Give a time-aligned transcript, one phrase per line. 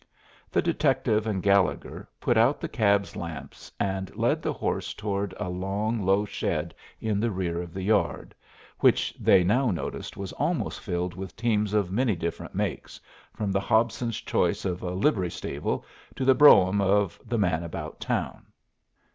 [0.49, 5.47] The detective and Gallegher put out the cab's lamps and led the horse toward a
[5.47, 8.33] long, low shed in the rear of the yard,
[8.79, 12.99] which they now noticed was almost filled with teams of many different makes,
[13.35, 17.99] from the Hobson's choice of a livery stable to the brougham of the man about
[17.99, 18.47] town.